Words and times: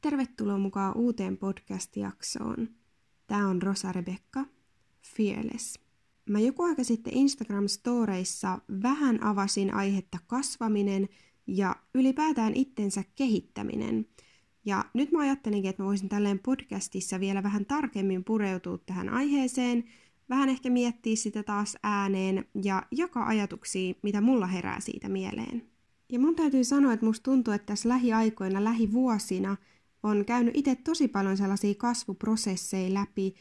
Tervetuloa 0.00 0.58
mukaan 0.58 0.96
uuteen 0.96 1.36
podcast-jaksoon. 1.36 2.68
Tämä 3.26 3.48
on 3.48 3.62
Rosa 3.62 3.92
Rebekka, 3.92 4.44
Fearless. 5.16 5.78
Mä 6.28 6.40
joku 6.40 6.62
aika 6.62 6.84
sitten 6.84 7.12
Instagram-storeissa 7.12 8.60
vähän 8.82 9.22
avasin 9.24 9.74
aihetta 9.74 10.18
kasvaminen 10.26 11.08
ja 11.46 11.76
ylipäätään 11.94 12.54
itsensä 12.54 13.04
kehittäminen. 13.14 14.06
Ja 14.64 14.84
nyt 14.94 15.12
mä 15.12 15.18
ajattelinkin, 15.18 15.70
että 15.70 15.82
mä 15.82 15.86
voisin 15.86 16.08
tälleen 16.08 16.38
podcastissa 16.38 17.20
vielä 17.20 17.42
vähän 17.42 17.66
tarkemmin 17.66 18.24
pureutua 18.24 18.78
tähän 18.78 19.08
aiheeseen, 19.08 19.84
vähän 20.28 20.48
ehkä 20.48 20.70
miettiä 20.70 21.16
sitä 21.16 21.42
taas 21.42 21.76
ääneen 21.82 22.44
ja 22.62 22.82
jakaa 22.90 23.26
ajatuksia, 23.26 23.94
mitä 24.02 24.20
mulla 24.20 24.46
herää 24.46 24.80
siitä 24.80 25.08
mieleen. 25.08 25.69
Ja 26.10 26.18
mun 26.18 26.36
täytyy 26.36 26.64
sanoa, 26.64 26.92
että 26.92 27.06
musta 27.06 27.22
tuntuu, 27.22 27.54
että 27.54 27.66
tässä 27.66 27.88
lähiaikoina, 27.88 28.64
lähivuosina 28.64 29.56
on 30.02 30.24
käynyt 30.24 30.56
itse 30.56 30.76
tosi 30.76 31.08
paljon 31.08 31.36
sellaisia 31.36 31.74
kasvuprosesseja 31.74 32.94
läpi, 32.94 33.34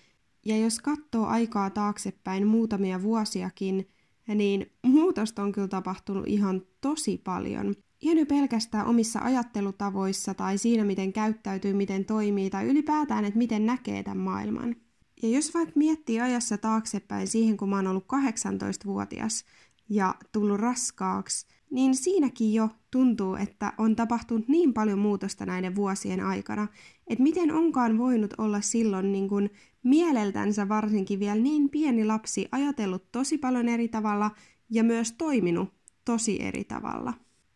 ja 0.46 0.58
jos 0.58 0.80
katsoo 0.80 1.26
aikaa 1.26 1.70
taaksepäin 1.70 2.48
muutamia 2.48 3.02
vuosiakin, 3.02 3.90
niin 4.36 4.72
muutosta 4.84 5.44
on 5.44 5.52
kyllä 5.52 5.68
tapahtunut 5.68 6.28
ihan 6.28 6.62
tosi 6.82 7.18
paljon. 7.18 7.76
Ihan 8.02 8.28
pelkästään 8.28 8.88
omissa 8.88 9.20
ajattelutavoissa 9.20 10.34
tai 10.34 10.58
siinä, 10.58 10.84
miten 10.84 11.14
käyttäytyy, 11.14 11.74
miten 11.74 12.06
toimii 12.06 12.50
tai 12.50 12.66
ylipäätään, 12.66 13.26
että 13.26 13.38
miten 13.38 13.66
näkee 13.66 14.04
tämän 14.04 14.18
maailman. 14.18 14.76
Ja 15.24 15.30
jos 15.30 15.54
vaikka 15.54 15.74
miettii 15.76 16.20
ajassa 16.20 16.58
taaksepäin 16.58 17.28
siihen, 17.28 17.58
kun 17.58 17.70
mä 17.70 17.76
oon 17.76 17.88
ollut 17.88 18.06
18-vuotias 18.06 19.46
ja 19.90 20.16
tullut 20.32 20.60
raskaaksi, 20.60 21.48
niin 21.72 21.96
siinäkin 21.96 22.54
jo 22.54 22.70
tuntuu, 22.92 23.36
että 23.36 23.74
on 23.78 23.96
tapahtunut 23.96 24.48
niin 24.48 24.74
paljon 24.74 25.00
muutosta 25.00 25.46
näiden 25.46 25.76
vuosien 25.76 26.26
aikana, 26.26 26.68
että 27.08 27.24
miten 27.24 27.54
onkaan 27.54 27.98
voinut 27.98 28.34
olla 28.38 28.62
silloin 28.62 29.12
niin 29.12 29.30
kuin 29.30 29.50
mieleltänsä 29.84 30.70
varsinkin 30.70 31.20
vielä 31.20 31.42
niin 31.42 31.70
pieni 31.70 32.06
lapsi 32.06 32.48
ajatellut 32.52 33.12
tosi 33.12 33.38
paljon 33.38 33.70
eri 33.70 33.88
tavalla 33.88 34.32
ja 34.70 34.84
myös 34.84 35.12
toiminut 35.12 35.74
tosi 36.06 36.42
eri 36.42 36.64
tavalla. 36.64 37.14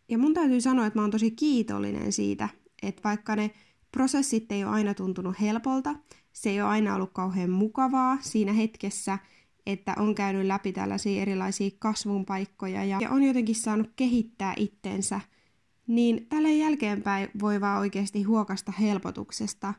Ja 0.10 0.18
mun 0.18 0.34
täytyy 0.34 0.62
sanoa, 0.62 0.86
että 0.86 1.00
mä 1.00 1.04
oon 1.04 1.12
tosi 1.12 1.32
kiitollinen 1.32 2.12
siitä, 2.12 2.50
että 2.84 3.02
vaikka 3.04 3.36
ne 3.36 3.52
prosessit 3.92 4.52
ei 4.52 4.64
ole 4.64 4.74
aina 4.74 4.94
tuntunut 4.94 5.42
helpolta, 5.42 5.96
se 6.34 6.50
ei 6.50 6.62
ole 6.62 6.70
aina 6.70 6.96
ollut 6.96 7.14
kauhean 7.14 7.50
mukavaa 7.50 8.18
siinä 8.22 8.54
hetkessä, 8.54 9.20
että 9.66 9.96
on 9.98 10.16
käynyt 10.16 10.46
läpi 10.46 10.74
tällaisia 10.74 11.22
erilaisia 11.22 11.70
kasvun 11.80 12.26
paikkoja 12.26 12.84
ja, 12.86 12.98
ja 13.02 13.10
on 13.10 13.24
jotenkin 13.24 13.56
saanut 13.56 13.90
kehittää 13.96 14.54
itteensä, 14.58 15.22
niin 15.88 16.26
tälle 16.30 16.54
jälkeenpäin 16.54 17.30
voi 17.42 17.62
vaan 17.62 17.80
oikeasti 17.80 18.24
huokasta 18.24 18.72
helpotuksesta, 18.72 19.74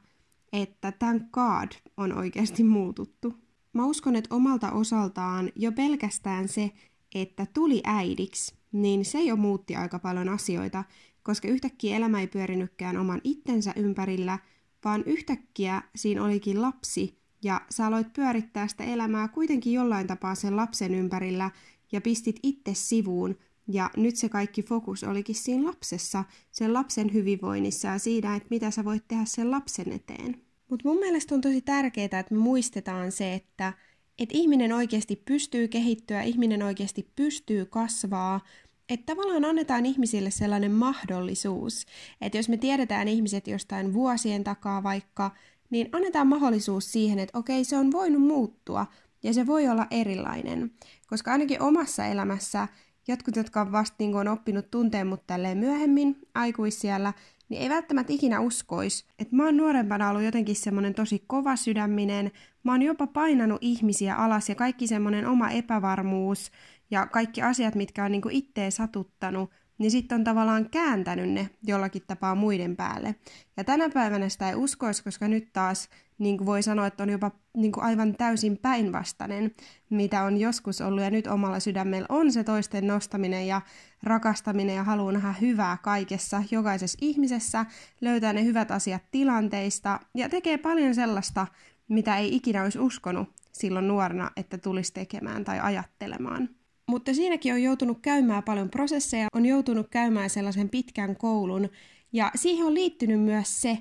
että 0.52 0.92
thank 0.92 1.22
God 1.32 1.68
on 1.96 2.18
oikeasti 2.18 2.64
muututtu. 2.64 3.34
Mä 3.72 3.86
uskon, 3.86 4.16
että 4.16 4.34
omalta 4.34 4.72
osaltaan 4.72 5.52
jo 5.56 5.72
pelkästään 5.72 6.48
se, 6.48 6.70
että 7.14 7.46
tuli 7.54 7.80
äidiksi, 7.84 8.54
niin 8.72 9.04
se 9.04 9.22
jo 9.22 9.36
muutti 9.36 9.76
aika 9.76 9.98
paljon 9.98 10.28
asioita, 10.28 10.84
koska 11.22 11.48
yhtäkkiä 11.48 11.96
elämä 11.96 12.20
ei 12.20 12.26
pyörinytkään 12.26 12.96
oman 12.96 13.20
itsensä 13.24 13.72
ympärillä, 13.76 14.38
vaan 14.84 15.02
yhtäkkiä 15.06 15.82
siinä 15.96 16.24
olikin 16.24 16.62
lapsi, 16.62 17.23
ja 17.45 17.61
sä 17.70 17.87
aloit 17.87 18.12
pyörittää 18.12 18.69
sitä 18.69 18.84
elämää 18.84 19.28
kuitenkin 19.28 19.73
jollain 19.73 20.06
tapaa 20.06 20.34
sen 20.34 20.56
lapsen 20.56 20.95
ympärillä, 20.95 21.50
ja 21.92 22.00
pistit 22.00 22.41
itse 22.42 22.75
sivuun, 22.75 23.37
ja 23.69 23.91
nyt 23.97 24.17
se 24.17 24.28
kaikki 24.28 24.62
fokus 24.62 25.05
olikin 25.05 25.34
siinä 25.34 25.67
lapsessa, 25.67 26.25
sen 26.50 26.72
lapsen 26.72 27.12
hyvinvoinnissa 27.12 27.89
ja 27.89 27.98
siinä, 27.98 28.37
että 28.37 28.48
mitä 28.50 28.70
sä 28.70 28.84
voit 28.84 29.09
tehdä 29.09 29.25
sen 29.25 29.50
lapsen 29.50 29.92
eteen. 29.92 30.42
Mutta 30.71 30.88
mun 30.88 30.99
mielestä 30.99 31.34
on 31.34 31.41
tosi 31.41 31.60
tärkeää, 31.60 32.04
että 32.04 32.34
me 32.34 32.38
muistetaan 32.38 33.12
se, 33.12 33.34
että 33.34 33.72
et 34.19 34.28
ihminen 34.33 34.72
oikeasti 34.72 35.16
pystyy 35.16 35.69
kehittyä, 35.69 36.22
ihminen 36.22 36.62
oikeasti 36.62 37.09
pystyy 37.16 37.66
kasvaa, 37.66 38.41
että 38.88 39.06
tavallaan 39.06 39.44
annetaan 39.44 39.87
ihmisille 39.87 40.31
sellainen 40.31 40.72
mahdollisuus, 40.72 41.87
että 42.21 42.38
jos 42.38 42.49
me 42.49 42.56
tiedetään 42.56 43.09
ihmiset 43.09 43.49
jostain 43.49 43.94
vuosien 43.94 44.44
takaa 44.44 44.83
vaikka, 44.83 45.31
niin 45.70 45.88
annetaan 45.92 46.26
mahdollisuus 46.26 46.92
siihen, 46.92 47.19
että 47.19 47.38
okei, 47.38 47.64
se 47.64 47.76
on 47.76 47.92
voinut 47.92 48.22
muuttua 48.22 48.86
ja 49.22 49.34
se 49.34 49.47
voi 49.47 49.69
olla 49.69 49.86
erilainen. 49.91 50.70
Koska 51.06 51.32
ainakin 51.32 51.62
omassa 51.62 52.06
elämässä 52.06 52.69
jotkut, 53.08 53.36
jotka 53.36 53.60
on 53.60 53.72
vasta 53.72 53.97
niin 53.98 54.16
on 54.16 54.28
oppinut 54.28 54.70
tunteen 54.70 55.06
mut 55.06 55.26
tälleen 55.26 55.58
myöhemmin 55.58 56.19
aikuisiellä, 56.34 57.12
niin 57.48 57.62
ei 57.62 57.69
välttämättä 57.69 58.12
ikinä 58.12 58.41
uskoisi, 58.41 59.04
että 59.19 59.36
mä 59.36 59.44
oon 59.44 59.56
nuorempana 59.56 60.10
ollut 60.10 60.22
jotenkin 60.22 60.56
semmoinen 60.56 60.94
tosi 60.94 61.24
kova 61.26 61.56
sydäminen, 61.56 62.32
mä 62.62 62.72
oon 62.72 62.82
jopa 62.82 63.06
painanut 63.06 63.58
ihmisiä 63.60 64.14
alas 64.14 64.48
ja 64.48 64.54
kaikki 64.54 64.86
semmoinen 64.86 65.26
oma 65.26 65.50
epävarmuus 65.50 66.50
ja 66.91 67.06
kaikki 67.06 67.42
asiat, 67.42 67.74
mitkä 67.74 68.04
on 68.04 68.12
niinku 68.12 68.28
itteen 68.32 68.72
satuttanut, 68.72 69.50
niin 69.78 69.90
sitten 69.90 70.16
on 70.16 70.24
tavallaan 70.24 70.70
kääntänyt 70.70 71.30
ne 71.30 71.50
jollakin 71.66 72.02
tapaa 72.06 72.34
muiden 72.34 72.76
päälle. 72.76 73.14
Ja 73.56 73.64
tänä 73.64 73.90
päivänä 73.90 74.28
sitä 74.28 74.48
ei 74.48 74.54
uskoisi, 74.54 75.04
koska 75.04 75.28
nyt 75.28 75.52
taas 75.52 75.88
niin 76.18 76.38
kuin 76.38 76.46
voi 76.46 76.62
sanoa, 76.62 76.86
että 76.86 77.02
on 77.02 77.10
jopa 77.10 77.30
niin 77.56 77.72
kuin 77.72 77.84
aivan 77.84 78.14
täysin 78.14 78.58
päinvastainen, 78.58 79.54
mitä 79.90 80.22
on 80.22 80.36
joskus 80.36 80.80
ollut 80.80 81.02
ja 81.02 81.10
nyt 81.10 81.26
omalla 81.26 81.60
sydämellä 81.60 82.06
on 82.08 82.32
se 82.32 82.44
toisten 82.44 82.86
nostaminen 82.86 83.46
ja 83.46 83.60
rakastaminen 84.02 84.76
ja 84.76 84.84
haluaa 84.84 85.12
nähdä 85.12 85.34
hyvää 85.40 85.78
kaikessa, 85.82 86.42
jokaisessa 86.50 86.98
ihmisessä, 87.00 87.66
löytää 88.00 88.32
ne 88.32 88.44
hyvät 88.44 88.70
asiat 88.70 89.02
tilanteista 89.10 90.00
ja 90.14 90.28
tekee 90.28 90.58
paljon 90.58 90.94
sellaista, 90.94 91.46
mitä 91.88 92.16
ei 92.16 92.36
ikinä 92.36 92.62
olisi 92.62 92.78
uskonut 92.78 93.28
silloin 93.52 93.88
nuorena, 93.88 94.30
että 94.36 94.58
tulisi 94.58 94.92
tekemään 94.92 95.44
tai 95.44 95.60
ajattelemaan. 95.60 96.48
Mutta 96.91 97.15
siinäkin 97.15 97.53
on 97.53 97.62
joutunut 97.62 97.99
käymään 98.03 98.43
paljon 98.43 98.71
prosesseja, 98.71 99.28
on 99.34 99.47
joutunut 99.47 99.87
käymään 99.91 100.31
sellaisen 100.31 100.69
pitkän 100.69 101.17
koulun, 101.17 101.69
ja 102.12 102.31
siihen 102.34 102.67
on 102.67 102.75
liittynyt 102.75 103.21
myös 103.21 103.62
se, 103.62 103.78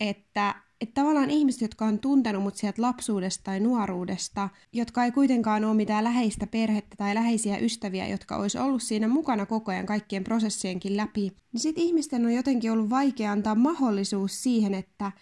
että, 0.00 0.54
että 0.80 1.00
tavallaan 1.00 1.30
ihmiset, 1.30 1.60
jotka 1.60 1.84
on 1.84 1.98
tuntenut 1.98 2.42
mut 2.42 2.56
sieltä 2.56 2.82
lapsuudesta 2.82 3.44
tai 3.44 3.60
nuoruudesta, 3.60 4.48
jotka 4.72 5.04
ei 5.04 5.12
kuitenkaan 5.12 5.64
ole 5.64 5.74
mitään 5.74 6.04
läheistä 6.04 6.46
perhettä 6.46 6.96
tai 6.96 7.14
läheisiä 7.14 7.58
ystäviä, 7.58 8.08
jotka 8.08 8.36
olisi 8.36 8.58
ollut 8.58 8.82
siinä 8.82 9.08
mukana 9.08 9.46
koko 9.46 9.70
ajan 9.70 9.86
kaikkien 9.86 10.24
prosessienkin 10.24 10.96
läpi, 10.96 11.32
niin 11.52 11.60
sitten 11.60 11.84
ihmisten 11.84 12.26
on 12.26 12.32
jotenkin 12.32 12.72
ollut 12.72 12.90
vaikea 12.90 13.32
antaa 13.32 13.54
mahdollisuus 13.54 14.42
siihen, 14.42 14.74
että, 14.74 15.12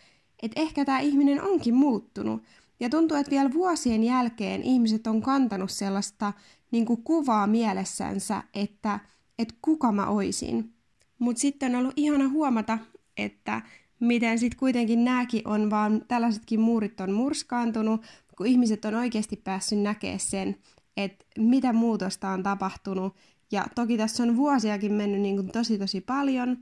että 0.43 0.61
ehkä 0.61 0.85
tämä 0.85 1.01
ihminen 1.01 1.43
onkin 1.43 1.75
muuttunut. 1.75 2.43
Ja 2.81 2.91
tuntuu, 2.91 3.17
että 3.17 3.31
vielä 3.31 3.53
vuosien 3.53 4.05
jälkeen 4.05 4.63
ihmiset 4.63 5.07
on 5.07 5.23
kantanut 5.23 5.71
sellaista 5.71 6.33
niin 6.71 6.87
kuin 6.87 7.03
kuvaa 7.03 7.47
mielessänsä, 7.47 8.43
että, 8.55 9.01
että 9.39 9.55
kuka 9.63 9.93
mä 9.93 10.07
oisin. 10.07 10.75
Mutta 11.19 11.41
sitten 11.41 11.75
on 11.75 11.81
ollut 11.81 11.95
ihana 11.97 12.29
huomata, 12.29 12.79
että 13.17 13.63
miten 14.01 14.39
sitten 14.39 14.59
kuitenkin 14.59 15.05
nämäkin 15.05 15.49
on 15.49 15.71
vaan, 15.71 16.05
tällaisetkin 16.09 16.61
muurit 16.61 17.01
on 17.01 17.13
murskaantunut, 17.13 18.03
kun 18.37 18.47
ihmiset 18.47 18.85
on 18.85 18.95
oikeasti 18.95 19.37
päässyt 19.37 19.79
näkemään 19.79 20.21
sen, 20.21 20.57
että 20.97 21.25
mitä 21.39 21.73
muutosta 21.73 22.29
on 22.29 22.43
tapahtunut. 22.43 23.17
Ja 23.53 23.67
toki 23.75 23.97
tässä 23.97 24.23
on 24.23 24.37
vuosiakin 24.37 24.93
mennyt 24.93 25.21
niin 25.21 25.37
kuin 25.37 25.49
tosi 25.49 25.79
tosi 25.79 26.01
paljon. 26.01 26.59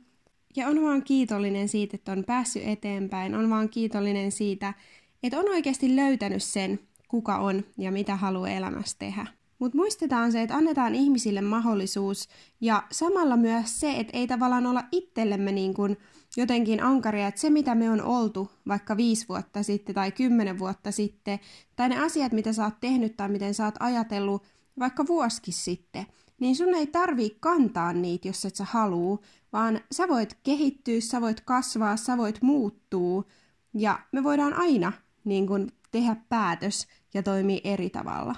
Ja 0.56 0.69
on 0.69 0.83
vaan 0.83 1.03
kiitollinen 1.03 1.69
siitä, 1.69 1.94
että 1.94 2.12
on 2.12 2.25
päässyt 2.25 2.62
eteenpäin. 2.67 3.34
On 3.34 3.50
vaan 3.50 3.69
kiitollinen 3.69 4.33
siitä, 4.33 4.75
että 5.22 5.38
on 5.38 5.49
oikeasti 5.49 5.97
löytänyt 5.97 6.43
sen, 6.43 6.78
kuka 7.09 7.38
on 7.38 7.65
ja 7.78 7.93
mitä 7.93 8.16
haluaa 8.16 8.49
elämässä 8.49 8.97
tehdä. 8.99 9.27
Mutta 9.59 9.78
muistetaan 9.78 10.33
se, 10.33 10.43
että 10.43 10.56
annetaan 10.56 10.94
ihmisille 10.94 11.41
mahdollisuus 11.41 12.28
ja 12.61 12.82
samalla 12.93 13.37
myös 13.37 13.81
se, 13.81 13.93
että 13.93 14.19
ei 14.19 14.26
tavallaan 14.26 14.67
olla 14.67 14.85
itsellemme 14.93 15.52
niin 15.52 15.75
kuin 15.75 15.96
jotenkin 16.37 16.82
ankaria, 16.82 17.29
että 17.29 17.41
se 17.41 17.50
mitä 17.50 17.75
me 17.75 17.91
on 17.91 18.02
oltu 18.02 18.50
vaikka 18.69 18.96
viisi 18.96 19.29
vuotta 19.29 19.62
sitten 19.62 19.94
tai 19.94 20.12
kymmenen 20.12 20.58
vuotta 20.58 20.91
sitten, 20.91 21.38
tai 21.76 21.88
ne 21.88 22.05
asiat, 22.05 22.32
mitä 22.32 22.52
sä 22.52 22.64
oot 22.64 22.81
tehnyt 22.81 23.17
tai 23.17 23.29
miten 23.29 23.55
sä 23.55 23.64
oot 23.64 23.75
ajatellut 23.81 24.43
vaikka 24.79 25.06
vuosikin 25.06 25.55
sitten, 25.55 26.06
niin 26.41 26.56
sun 26.56 26.75
ei 26.75 26.87
tarvii 26.87 27.37
kantaa 27.41 27.93
niitä, 27.93 28.29
jos 28.29 28.44
et 28.44 28.56
sä 28.56 28.64
haluu, 28.64 29.25
vaan 29.52 29.81
sä 29.93 30.08
voit 30.08 30.38
kehittyä, 30.43 31.00
sä 31.00 31.20
voit 31.20 31.41
kasvaa, 31.41 31.96
sä 31.96 32.19
voit 32.19 32.43
muuttua, 32.43 33.25
ja 33.75 33.99
me 34.12 34.25
voidaan 34.25 34.52
aina 34.52 34.93
niin 35.24 35.46
kun, 35.46 35.69
tehdä 35.90 36.16
päätös 36.28 36.86
ja 37.14 37.22
toimia 37.22 37.60
eri 37.64 37.90
tavalla. 37.90 38.34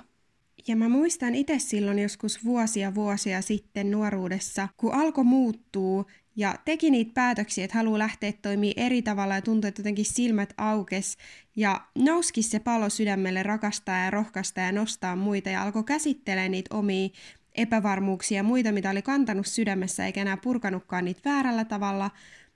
Ja 0.68 0.76
mä 0.76 0.88
muistan 0.88 1.34
itse 1.34 1.58
silloin 1.58 1.98
joskus 1.98 2.44
vuosia 2.44 2.94
vuosia 2.94 3.42
sitten 3.42 3.90
nuoruudessa, 3.90 4.68
kun 4.76 4.94
alkoi 4.94 5.24
muuttuu 5.24 6.06
ja 6.36 6.54
teki 6.64 6.90
niitä 6.90 7.10
päätöksiä, 7.14 7.64
että 7.64 7.78
haluaa 7.78 7.98
lähteä 7.98 8.32
toimii 8.42 8.74
eri 8.76 9.02
tavalla 9.02 9.34
ja 9.34 9.42
tuntui, 9.42 9.68
että 9.68 9.80
jotenkin 9.80 10.04
silmät 10.04 10.54
aukes. 10.56 11.16
Ja 11.56 11.86
nouski 11.98 12.42
se 12.42 12.60
palo 12.60 12.90
sydämelle 12.90 13.42
rakastaa 13.42 14.04
ja 14.04 14.10
rohkaista 14.10 14.60
ja 14.60 14.72
nostaa 14.72 15.16
muita 15.16 15.50
ja 15.50 15.62
alkoi 15.62 15.84
käsittelee 15.84 16.48
niitä 16.48 16.76
omia 16.76 17.08
epävarmuuksia 17.54 18.36
ja 18.36 18.42
muita, 18.42 18.72
mitä 18.72 18.90
oli 18.90 19.02
kantanut 19.02 19.46
sydämessä 19.46 20.06
eikä 20.06 20.20
enää 20.20 20.36
purkanutkaan 20.36 21.04
niitä 21.04 21.30
väärällä 21.30 21.64
tavalla, 21.64 22.10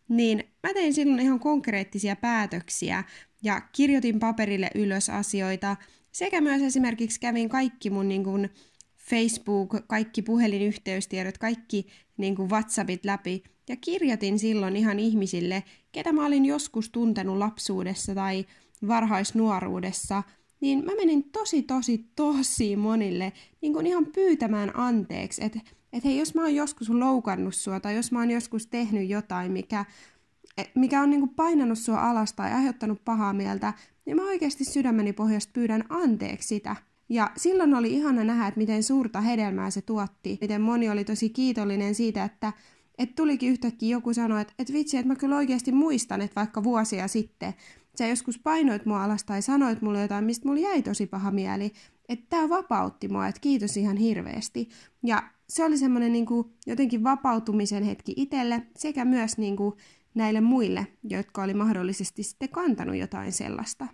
niin 0.09 0.45
mä 0.63 0.75
tein 0.75 0.95
silloin 0.95 1.21
ihan 1.21 1.41
konkreettisia 1.41 2.17
päätöksiä 2.17 3.05
ja 3.43 3.61
kirjoitin 3.73 4.19
paperille 4.19 4.71
ylös 4.75 5.11
asioita, 5.11 5.77
sekä 6.13 6.41
myös 6.41 6.63
esimerkiksi 6.63 7.21
kävin 7.21 7.49
kaikki 7.49 7.91
mun 7.91 8.09
niin 8.09 8.25
kuin 8.25 8.51
Facebook, 9.11 9.75
kaikki 9.87 10.23
puhelinyhteystiedot, 10.23 11.39
kaikki 11.39 11.87
niin 12.17 12.37
kuin 12.37 12.51
WhatsAppit 12.51 13.05
läpi. 13.05 13.43
Ja 13.69 13.77
kirjoitin 13.77 14.39
silloin 14.39 14.77
ihan 14.77 14.99
ihmisille, 14.99 15.65
ketä 15.93 16.13
mä 16.13 16.27
olin 16.27 16.45
joskus 16.45 16.91
tuntenut 16.91 17.39
lapsuudessa 17.39 18.15
tai 18.15 18.47
varhaisnuoruudessa, 18.89 20.23
niin 20.61 20.85
mä 20.85 20.95
menin 20.95 21.31
tosi, 21.31 21.63
tosi, 21.63 22.11
tosi 22.17 22.77
monille 22.77 23.33
niin 23.61 23.73
kuin 23.73 23.87
ihan 23.87 24.07
pyytämään 24.07 24.79
anteeksi, 24.79 25.45
että 25.45 25.61
et 25.93 26.05
hei, 26.05 26.19
jos 26.19 26.35
mä 26.35 26.43
oon 26.43 26.55
joskus 26.55 26.91
loukannut 26.91 27.55
sua 27.55 27.81
tai 27.81 27.97
jos 27.97 28.13
mä 28.13 28.19
oon 28.19 28.31
joskus 28.31 28.67
tehnyt 28.67 29.09
jotain, 29.09 29.53
mikä, 29.53 29.85
mikä 30.75 31.03
on 31.03 31.11
niin 31.11 31.21
kuin 31.21 31.35
painanut 31.35 31.79
sua 31.79 32.11
alas 32.11 32.33
tai 32.33 32.53
aiheuttanut 32.53 33.05
pahaa 33.05 33.33
mieltä, 33.33 33.73
niin 34.05 34.17
mä 34.17 34.23
oikeasti 34.23 34.65
sydämeni 34.65 35.13
pohjasta 35.13 35.51
pyydän 35.53 35.85
anteeksi 35.89 36.49
sitä. 36.49 36.77
Ja 37.09 37.31
silloin 37.37 37.75
oli 37.75 37.93
ihana 37.93 38.25
nähdä, 38.25 38.47
että 38.47 38.61
miten 38.61 38.83
suurta 38.83 39.21
hedelmää 39.21 39.71
se 39.71 39.83
tuotti, 39.83 40.39
miten 40.41 40.61
moni 40.61 40.91
oli 40.91 41.05
tosi 41.05 41.29
kiitollinen 41.29 41.95
siitä, 41.95 42.25
että 42.25 42.53
että 42.99 43.15
tulikin 43.17 43.51
yhtäkkiä 43.51 43.97
joku 43.97 44.15
sanoa, 44.15 44.41
että, 44.41 44.55
että 44.59 44.73
vitsi, 44.73 44.97
että 44.97 45.09
mä 45.09 45.17
kyllä 45.17 45.37
oikeasti 45.37 45.73
muistan, 45.73 46.21
että 46.21 46.41
vaikka 46.41 46.65
vuosia 46.65 47.09
sitten 47.09 47.55
sä 47.99 48.07
joskus 48.07 48.39
painoit 48.39 48.87
mua 48.87 49.05
alas 49.05 49.25
tai 49.25 49.43
sanoit 49.43 49.83
mulle 49.83 50.03
jotain, 50.03 50.25
mistä 50.25 50.49
mulla 50.49 50.61
jäi 50.61 50.83
tosi 50.83 51.07
paha 51.07 51.31
mieli, 51.31 51.73
että 52.09 52.27
tämä 52.29 52.49
vapautti 52.49 53.09
mua, 53.09 53.27
että 53.27 53.41
kiitos 53.41 53.77
ihan 53.77 53.97
hirveästi. 53.97 54.69
Ja 55.03 55.23
se 55.49 55.65
oli 55.65 55.79
semmoinen 55.79 56.13
niin 56.13 56.27
jotenkin 56.67 57.05
vapautumisen 57.05 57.83
hetki 57.83 58.15
itselle 58.17 58.63
sekä 58.77 59.05
myös 59.05 59.39
niin 59.39 59.57
kuin, 59.57 59.75
näille 60.15 60.41
muille, 60.41 60.87
jotka 61.05 61.43
oli 61.43 61.55
mahdollisesti 61.55 62.23
sitten 62.23 62.49
kantanut 62.49 62.97
jotain 62.97 63.33
sellaista. 63.33 63.87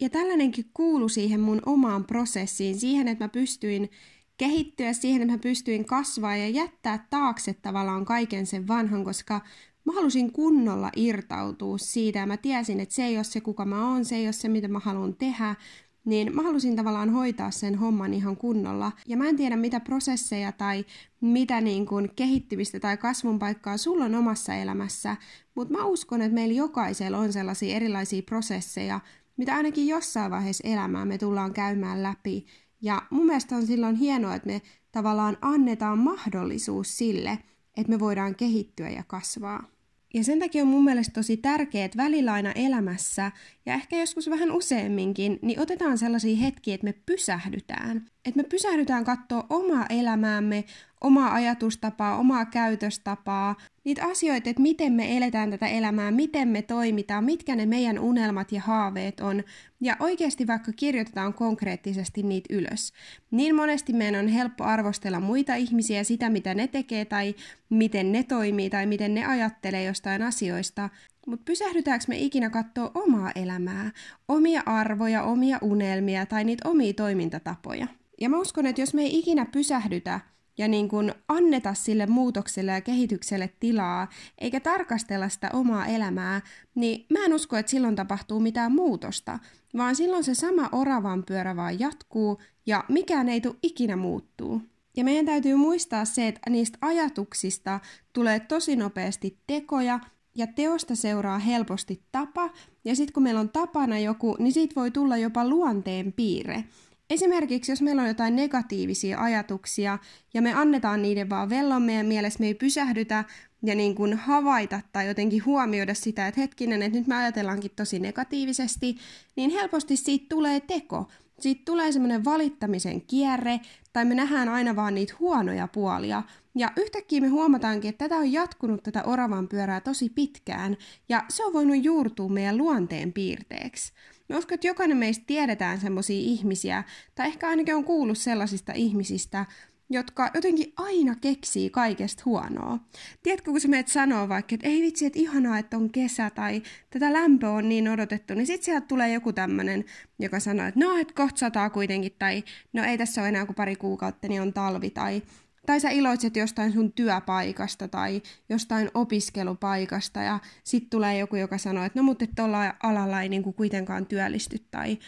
Ja 0.00 0.10
tällainenkin 0.10 0.70
kuulu 0.74 1.08
siihen 1.08 1.40
mun 1.40 1.62
omaan 1.66 2.04
prosessiin, 2.04 2.78
siihen, 2.78 3.08
että 3.08 3.24
mä 3.24 3.28
pystyin 3.28 3.90
kehittyä 4.36 4.92
siihen, 4.92 5.22
että 5.22 5.32
mä 5.32 5.38
pystyin 5.38 5.84
kasvaa 5.84 6.36
ja 6.36 6.48
jättää 6.48 7.06
taakse 7.10 7.54
tavallaan 7.54 8.04
kaiken 8.04 8.46
sen 8.46 8.68
vanhan, 8.68 9.04
koska 9.04 9.40
mä 9.84 9.92
halusin 9.92 10.32
kunnolla 10.32 10.90
irtautua 10.96 11.78
siitä 11.78 12.18
ja 12.18 12.26
mä 12.26 12.36
tiesin, 12.36 12.80
että 12.80 12.94
se 12.94 13.04
ei 13.04 13.16
ole 13.16 13.24
se, 13.24 13.40
kuka 13.40 13.64
mä 13.64 13.90
oon, 13.90 14.04
se 14.04 14.16
ei 14.16 14.26
ole 14.26 14.32
se, 14.32 14.48
mitä 14.48 14.68
mä 14.68 14.78
haluan 14.78 15.16
tehdä, 15.16 15.56
niin 16.04 16.36
mä 16.36 16.42
halusin 16.42 16.76
tavallaan 16.76 17.10
hoitaa 17.10 17.50
sen 17.50 17.74
homman 17.74 18.14
ihan 18.14 18.36
kunnolla. 18.36 18.92
Ja 19.06 19.16
mä 19.16 19.28
en 19.28 19.36
tiedä, 19.36 19.56
mitä 19.56 19.80
prosesseja 19.80 20.52
tai 20.52 20.84
mitä 21.20 21.60
niin 21.60 21.86
kuin 21.86 22.10
kehittymistä 22.16 22.80
tai 22.80 22.96
kasvun 22.96 23.38
paikkaa 23.38 23.76
sulla 23.76 24.04
on 24.04 24.14
omassa 24.14 24.54
elämässä, 24.54 25.16
mutta 25.54 25.74
mä 25.74 25.84
uskon, 25.84 26.22
että 26.22 26.34
meillä 26.34 26.54
jokaisella 26.54 27.18
on 27.18 27.32
sellaisia 27.32 27.76
erilaisia 27.76 28.22
prosesseja, 28.22 29.00
mitä 29.36 29.54
ainakin 29.54 29.86
jossain 29.86 30.30
vaiheessa 30.30 30.68
elämää 30.68 31.04
me 31.04 31.18
tullaan 31.18 31.52
käymään 31.52 32.02
läpi. 32.02 32.46
Ja 32.82 33.02
mun 33.10 33.26
mielestä 33.26 33.56
on 33.56 33.66
silloin 33.66 33.96
hienoa, 33.96 34.34
että 34.34 34.46
me 34.46 34.62
tavallaan 34.92 35.36
annetaan 35.40 35.98
mahdollisuus 35.98 36.98
sille, 36.98 37.38
että 37.76 37.92
me 37.92 38.00
voidaan 38.00 38.34
kehittyä 38.34 38.90
ja 38.90 39.04
kasvaa. 39.06 39.64
Ja 40.14 40.24
sen 40.24 40.38
takia 40.38 40.62
on 40.62 40.68
mun 40.68 40.84
mielestä 40.84 41.12
tosi 41.12 41.36
tärkeää, 41.36 41.84
että 41.84 42.02
välillä 42.02 42.32
aina 42.32 42.52
elämässä, 42.52 43.32
ja 43.66 43.74
ehkä 43.74 43.96
joskus 43.96 44.30
vähän 44.30 44.50
useamminkin, 44.50 45.38
niin 45.42 45.60
otetaan 45.60 45.98
sellaisia 45.98 46.36
hetkiä, 46.36 46.74
että 46.74 46.84
me 46.84 46.92
pysähdytään. 46.92 48.11
Että 48.24 48.42
me 48.42 48.48
pysähdytään 48.48 49.04
katsoa 49.04 49.46
omaa 49.50 49.86
elämäämme, 49.90 50.64
omaa 51.00 51.32
ajatustapaa, 51.34 52.16
omaa 52.16 52.44
käytöstapaa, 52.44 53.56
niitä 53.84 54.04
asioita, 54.04 54.50
että 54.50 54.62
miten 54.62 54.92
me 54.92 55.16
eletään 55.16 55.50
tätä 55.50 55.66
elämää, 55.66 56.10
miten 56.10 56.48
me 56.48 56.62
toimitaan, 56.62 57.24
mitkä 57.24 57.56
ne 57.56 57.66
meidän 57.66 57.98
unelmat 57.98 58.52
ja 58.52 58.60
haaveet 58.60 59.20
on, 59.20 59.44
ja 59.80 59.96
oikeasti 60.00 60.46
vaikka 60.46 60.72
kirjoitetaan 60.72 61.34
konkreettisesti 61.34 62.22
niitä 62.22 62.54
ylös. 62.54 62.92
Niin 63.30 63.54
monesti 63.54 63.92
meidän 63.92 64.24
on 64.24 64.28
helppo 64.28 64.64
arvostella 64.64 65.20
muita 65.20 65.54
ihmisiä 65.54 66.04
sitä, 66.04 66.30
mitä 66.30 66.54
ne 66.54 66.66
tekee, 66.68 67.04
tai 67.04 67.34
miten 67.70 68.12
ne 68.12 68.22
toimii, 68.22 68.70
tai 68.70 68.86
miten 68.86 69.14
ne 69.14 69.26
ajattelee 69.26 69.84
jostain 69.84 70.22
asioista, 70.22 70.88
mutta 71.26 71.44
pysähdytäänkö 71.44 72.04
me 72.08 72.18
ikinä 72.18 72.50
katsoa 72.50 72.90
omaa 72.94 73.32
elämää, 73.34 73.90
omia 74.28 74.62
arvoja, 74.66 75.22
omia 75.22 75.58
unelmia 75.62 76.26
tai 76.26 76.44
niitä 76.44 76.68
omia 76.68 76.92
toimintatapoja? 76.92 77.86
Ja 78.22 78.28
mä 78.28 78.38
uskon, 78.38 78.66
että 78.66 78.82
jos 78.82 78.94
me 78.94 79.02
ei 79.02 79.18
ikinä 79.18 79.46
pysähdytä 79.52 80.20
ja 80.58 80.68
niin 80.68 80.88
kuin 80.88 81.14
anneta 81.28 81.74
sille 81.74 82.06
muutokselle 82.06 82.72
ja 82.72 82.80
kehitykselle 82.80 83.50
tilaa, 83.60 84.08
eikä 84.38 84.60
tarkastella 84.60 85.28
sitä 85.28 85.50
omaa 85.52 85.86
elämää, 85.86 86.40
niin 86.74 87.06
mä 87.10 87.24
en 87.24 87.34
usko, 87.34 87.56
että 87.56 87.70
silloin 87.70 87.96
tapahtuu 87.96 88.40
mitään 88.40 88.72
muutosta, 88.72 89.38
vaan 89.76 89.96
silloin 89.96 90.24
se 90.24 90.34
sama 90.34 90.68
oravan 90.72 91.24
pyörä 91.24 91.56
vaan 91.56 91.80
jatkuu 91.80 92.40
ja 92.66 92.84
mikään 92.88 93.28
ei 93.28 93.40
tule 93.40 93.56
ikinä 93.62 93.96
muuttuu. 93.96 94.62
Ja 94.96 95.04
meidän 95.04 95.26
täytyy 95.26 95.54
muistaa 95.54 96.04
se, 96.04 96.28
että 96.28 96.50
niistä 96.50 96.78
ajatuksista 96.80 97.80
tulee 98.12 98.40
tosi 98.40 98.76
nopeasti 98.76 99.38
tekoja 99.46 100.00
ja 100.34 100.46
teosta 100.46 100.96
seuraa 100.96 101.38
helposti 101.38 102.02
tapa, 102.12 102.50
ja 102.84 102.96
sitten 102.96 103.12
kun 103.12 103.22
meillä 103.22 103.40
on 103.40 103.50
tapana 103.50 103.98
joku, 103.98 104.36
niin 104.38 104.52
siitä 104.52 104.74
voi 104.74 104.90
tulla 104.90 105.16
jopa 105.16 105.48
luonteen 105.48 106.12
piirre. 106.12 106.64
Esimerkiksi 107.12 107.72
jos 107.72 107.82
meillä 107.82 108.02
on 108.02 108.08
jotain 108.08 108.36
negatiivisia 108.36 109.20
ajatuksia 109.20 109.98
ja 110.34 110.42
me 110.42 110.52
annetaan 110.52 111.02
niiden 111.02 111.30
vaan 111.30 111.50
vellon 111.50 111.82
meidän 111.82 112.06
mielessä, 112.06 112.40
me 112.40 112.46
ei 112.46 112.54
pysähdytä 112.54 113.24
ja 113.62 113.74
niin 113.74 113.94
kuin 113.94 114.14
havaita 114.14 114.80
tai 114.92 115.06
jotenkin 115.06 115.44
huomioida 115.44 115.94
sitä, 115.94 116.28
että 116.28 116.40
hetkinen, 116.40 116.82
että 116.82 116.98
nyt 116.98 117.06
me 117.06 117.16
ajatellaankin 117.16 117.70
tosi 117.76 117.98
negatiivisesti, 117.98 118.96
niin 119.36 119.50
helposti 119.50 119.96
siitä 119.96 120.26
tulee 120.28 120.60
teko. 120.60 121.08
Siitä 121.40 121.62
tulee 121.64 121.92
semmoinen 121.92 122.24
valittamisen 122.24 123.00
kierre, 123.00 123.60
tai 123.92 124.04
me 124.04 124.14
nähdään 124.14 124.48
aina 124.48 124.76
vaan 124.76 124.94
niitä 124.94 125.14
huonoja 125.20 125.68
puolia. 125.68 126.22
Ja 126.54 126.70
yhtäkkiä 126.76 127.20
me 127.20 127.28
huomataankin, 127.28 127.88
että 127.88 128.04
tätä 128.04 128.16
on 128.16 128.32
jatkunut 128.32 128.82
tätä 128.82 129.04
oravan 129.04 129.48
pyörää 129.48 129.80
tosi 129.80 130.10
pitkään, 130.10 130.76
ja 131.08 131.24
se 131.28 131.44
on 131.44 131.52
voinut 131.52 131.84
juurtua 131.84 132.28
meidän 132.28 132.56
luonteen 132.56 133.12
piirteeksi. 133.12 133.92
Mä 134.32 134.38
uskon, 134.38 134.54
että 134.54 134.66
jokainen 134.66 134.96
meistä 134.96 135.24
tiedetään 135.26 135.80
semmoisia 135.80 136.20
ihmisiä, 136.20 136.84
tai 137.14 137.26
ehkä 137.26 137.48
ainakin 137.48 137.74
on 137.74 137.84
kuullut 137.84 138.18
sellaisista 138.18 138.72
ihmisistä, 138.72 139.46
jotka 139.90 140.30
jotenkin 140.34 140.72
aina 140.76 141.14
keksii 141.14 141.70
kaikesta 141.70 142.22
huonoa. 142.24 142.78
Tiedätkö, 143.22 143.50
kun 143.50 143.60
sä 143.60 143.68
meet 143.68 143.88
sanoo 143.88 144.28
vaikka, 144.28 144.54
että 144.54 144.68
ei 144.68 144.82
vitsi, 144.82 145.06
että 145.06 145.18
ihanaa, 145.18 145.58
että 145.58 145.76
on 145.76 145.90
kesä 145.90 146.30
tai 146.30 146.62
tätä 146.90 147.12
lämpöä 147.12 147.50
on 147.50 147.68
niin 147.68 147.88
odotettu, 147.88 148.34
niin 148.34 148.46
sitten 148.46 148.64
sieltä 148.64 148.86
tulee 148.86 149.12
joku 149.12 149.32
tämmöinen, 149.32 149.84
joka 150.18 150.40
sanoo, 150.40 150.66
että 150.66 150.80
no, 150.80 150.96
että 150.96 151.14
kohta 151.14 151.38
sataa 151.38 151.70
kuitenkin, 151.70 152.12
tai 152.18 152.44
no 152.72 152.84
ei 152.84 152.98
tässä 152.98 153.20
ole 153.20 153.28
enää 153.28 153.46
kuin 153.46 153.56
pari 153.56 153.76
kuukautta, 153.76 154.28
niin 154.28 154.42
on 154.42 154.52
talvi, 154.52 154.90
tai 154.90 155.22
tai 155.66 155.80
sä 155.80 155.90
iloitset 155.90 156.36
jostain 156.36 156.72
sun 156.72 156.92
työpaikasta 156.92 157.88
tai 157.88 158.22
jostain 158.48 158.90
opiskelupaikasta 158.94 160.20
ja 160.20 160.38
sitten 160.64 160.90
tulee 160.90 161.18
joku, 161.18 161.36
joka 161.36 161.58
sanoo, 161.58 161.84
että 161.84 161.98
no 161.98 162.02
mutta 162.02 162.24
tuolla 162.36 162.74
alalla 162.82 163.22
ei 163.22 163.28
niinku 163.28 163.52
kuitenkaan 163.52 164.06
työllisty 164.06 164.56
tai, 164.70 164.98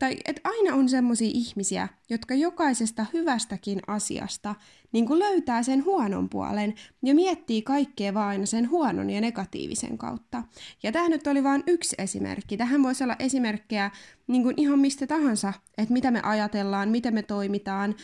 tai 0.00 0.16
että 0.24 0.40
aina 0.44 0.74
on 0.74 0.88
semmoisia 0.88 1.30
ihmisiä, 1.34 1.88
jotka 2.10 2.34
jokaisesta 2.34 3.06
hyvästäkin 3.12 3.80
asiasta 3.86 4.54
niin 4.92 5.06
kuin 5.06 5.18
löytää 5.18 5.62
sen 5.62 5.84
huonon 5.84 6.28
puolen 6.28 6.74
ja 7.02 7.14
miettii 7.14 7.62
kaikkea 7.62 8.14
vaan 8.14 8.28
aina 8.28 8.46
sen 8.46 8.70
huonon 8.70 9.10
ja 9.10 9.20
negatiivisen 9.20 9.98
kautta. 9.98 10.42
Ja 10.82 10.92
tämä 10.92 11.08
nyt 11.08 11.26
oli 11.26 11.44
vain 11.44 11.62
yksi 11.66 11.96
esimerkki. 11.98 12.56
Tähän 12.56 12.82
voisi 12.82 13.04
olla 13.04 13.16
esimerkkejä 13.18 13.90
niin 14.26 14.42
kuin 14.42 14.54
ihan 14.56 14.78
mistä 14.78 15.06
tahansa, 15.06 15.52
että 15.78 15.92
mitä 15.92 16.10
me 16.10 16.20
ajatellaan, 16.22 16.88
miten 16.88 17.14
me 17.14 17.22
toimitaan, 17.22 17.94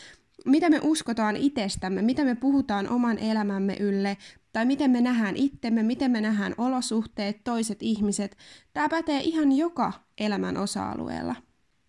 mitä 0.45 0.69
me 0.69 0.79
uskotaan 0.83 1.35
itsestämme, 1.35 2.01
mitä 2.01 2.23
me 2.23 2.35
puhutaan 2.35 2.89
oman 2.89 3.17
elämämme 3.17 3.77
ylle, 3.79 4.17
tai 4.53 4.65
miten 4.65 4.91
me 4.91 5.01
nähdään 5.01 5.35
itsemme, 5.35 5.83
miten 5.83 6.11
me 6.11 6.21
nähdään 6.21 6.55
olosuhteet, 6.57 7.43
toiset 7.43 7.77
ihmiset. 7.81 8.37
Tämä 8.73 8.89
pätee 8.89 9.21
ihan 9.21 9.51
joka 9.51 9.93
elämän 10.17 10.57
osa-alueella. 10.57 11.35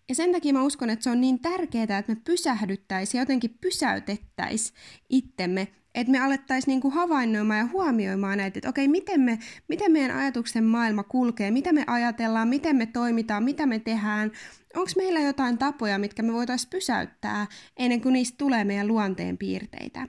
Ja 0.09 0.15
sen 0.15 0.31
takia 0.31 0.53
mä 0.53 0.63
uskon, 0.63 0.89
että 0.89 1.03
se 1.03 1.09
on 1.09 1.21
niin 1.21 1.39
tärkeää, 1.39 1.97
että 1.97 2.13
me 2.13 2.21
pysähdyttäisiin 2.23 3.19
ja 3.19 3.21
jotenkin 3.21 3.57
pysäytettäisiin 3.61 4.77
itsemme 5.09 5.67
että 5.95 6.11
me 6.11 6.19
alettaisiin 6.19 6.71
niinku 6.71 6.89
havainnoimaan 6.89 7.59
ja 7.59 7.67
huomioimaan 7.71 8.37
näitä, 8.37 8.59
että 8.59 8.69
okei, 8.69 8.87
miten, 8.87 9.21
me, 9.21 9.39
miten 9.67 9.91
meidän 9.91 10.17
ajatuksen 10.17 10.63
maailma 10.63 11.03
kulkee, 11.03 11.51
mitä 11.51 11.73
me 11.73 11.83
ajatellaan, 11.87 12.47
miten 12.47 12.75
me 12.75 12.85
toimitaan, 12.85 13.43
mitä 13.43 13.65
me 13.65 13.79
tehdään, 13.79 14.31
onko 14.75 14.91
meillä 14.97 15.19
jotain 15.19 15.57
tapoja, 15.57 15.99
mitkä 15.99 16.23
me 16.23 16.33
voitaisiin 16.33 16.69
pysäyttää 16.69 17.47
ennen 17.77 18.01
kuin 18.01 18.13
niistä 18.13 18.37
tulee 18.37 18.63
meidän 18.63 18.87
luonteen 18.87 19.37
piirteitä. 19.37 20.07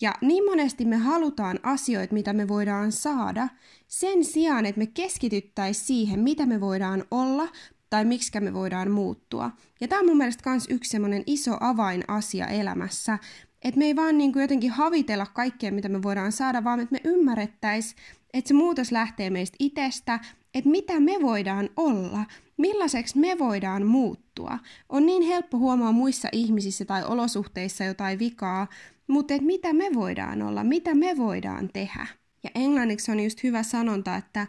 Ja 0.00 0.14
niin 0.20 0.44
monesti 0.44 0.84
me 0.84 0.96
halutaan 0.96 1.58
asioita, 1.62 2.14
mitä 2.14 2.32
me 2.32 2.48
voidaan 2.48 2.92
saada, 2.92 3.48
sen 3.86 4.24
sijaan, 4.24 4.66
että 4.66 4.78
me 4.78 4.86
keskityttäisiin 4.86 5.86
siihen, 5.86 6.20
mitä 6.20 6.46
me 6.46 6.60
voidaan 6.60 7.04
olla 7.10 7.48
tai 7.90 8.04
miksi 8.04 8.40
me 8.40 8.54
voidaan 8.54 8.90
muuttua. 8.90 9.50
Ja 9.80 9.88
tämä 9.88 10.00
on 10.00 10.06
mun 10.06 10.16
mielestä 10.16 10.50
myös 10.50 10.66
yksi 10.70 10.90
semmoinen 10.90 11.22
iso 11.26 11.56
avainasia 11.60 12.46
elämässä, 12.46 13.18
että 13.64 13.78
me 13.78 13.84
ei 13.84 13.96
vaan 13.96 14.18
niin 14.18 14.32
kuin 14.32 14.40
jotenkin 14.40 14.70
havitella 14.70 15.26
kaikkea, 15.26 15.72
mitä 15.72 15.88
me 15.88 16.02
voidaan 16.02 16.32
saada, 16.32 16.64
vaan 16.64 16.80
että 16.80 16.92
me 16.92 17.00
ymmärrettäisiin, 17.04 18.00
että 18.34 18.48
se 18.48 18.54
muutos 18.54 18.92
lähtee 18.92 19.30
meistä 19.30 19.56
itsestä, 19.58 20.20
että 20.54 20.70
mitä 20.70 21.00
me 21.00 21.12
voidaan 21.22 21.70
olla, 21.76 22.24
millaiseksi 22.56 23.18
me 23.18 23.38
voidaan 23.38 23.86
muuttua. 23.86 24.58
On 24.88 25.06
niin 25.06 25.22
helppo 25.22 25.58
huomaa 25.58 25.92
muissa 25.92 26.28
ihmisissä 26.32 26.84
tai 26.84 27.04
olosuhteissa 27.04 27.84
jotain 27.84 28.18
vikaa, 28.18 28.66
mutta 29.06 29.34
että 29.34 29.46
mitä 29.46 29.72
me 29.72 29.90
voidaan 29.94 30.42
olla, 30.42 30.64
mitä 30.64 30.94
me 30.94 31.16
voidaan 31.16 31.68
tehdä. 31.72 32.06
Ja 32.42 32.50
englanniksi 32.54 33.12
on 33.12 33.20
just 33.20 33.42
hyvä 33.42 33.62
sanonta, 33.62 34.16
että 34.16 34.46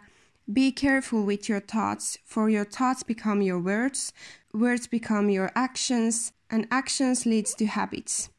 Be 0.52 0.72
careful 0.72 1.26
with 1.26 1.50
your 1.50 1.60
thoughts, 1.60 2.18
for 2.24 2.50
your 2.50 2.66
thoughts 2.66 3.04
become 3.04 3.46
your 3.46 3.64
words, 3.64 4.12
words 4.54 4.88
become 4.88 5.32
your 5.32 5.50
actions, 5.54 6.32
and 6.50 6.66
actions 6.70 7.26
leads 7.26 7.54
to 7.54 7.64
habits. 7.66 8.31